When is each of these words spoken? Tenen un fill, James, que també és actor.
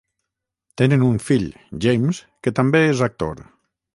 Tenen 0.81 1.03
un 1.07 1.19
fill, 1.25 1.45
James, 1.85 2.23
que 2.47 2.57
també 2.61 2.83
és 2.97 3.07
actor. 3.11 3.45